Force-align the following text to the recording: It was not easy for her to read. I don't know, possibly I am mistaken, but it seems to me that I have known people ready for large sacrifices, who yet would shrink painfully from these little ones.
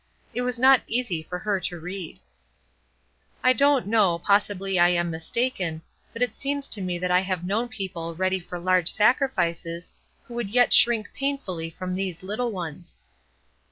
It 0.33 0.41
was 0.41 0.57
not 0.57 0.81
easy 0.87 1.21
for 1.21 1.37
her 1.37 1.59
to 1.59 1.79
read. 1.79 2.19
I 3.43 3.53
don't 3.53 3.85
know, 3.85 4.17
possibly 4.17 4.79
I 4.79 4.89
am 4.89 5.11
mistaken, 5.11 5.83
but 6.11 6.23
it 6.23 6.33
seems 6.33 6.67
to 6.69 6.81
me 6.81 6.97
that 6.97 7.11
I 7.11 7.19
have 7.19 7.45
known 7.45 7.67
people 7.69 8.15
ready 8.15 8.39
for 8.39 8.57
large 8.57 8.89
sacrifices, 8.91 9.91
who 10.23 10.41
yet 10.41 10.69
would 10.69 10.73
shrink 10.73 11.13
painfully 11.13 11.69
from 11.69 11.93
these 11.93 12.23
little 12.23 12.51
ones. 12.51 12.97